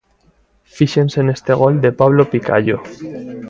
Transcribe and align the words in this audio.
Fíxense 0.77 1.19
neste 1.23 1.51
gol 1.61 1.75
de 1.83 1.91
Pablo 1.99 2.23
Picallo. 2.31 2.77